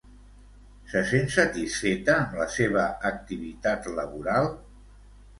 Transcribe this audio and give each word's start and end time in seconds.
Se 0.93 1.01
sent 1.09 1.27
satisfeta 1.33 2.15
amb 2.21 2.33
la 2.39 2.47
seva 2.53 2.85
activitat 3.11 3.91
laboral? 3.99 4.49